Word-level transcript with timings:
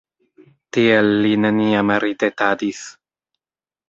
Tiel 0.77 1.09
li 1.25 1.33
neniam 1.45 1.93
ridetadis. 2.05 2.81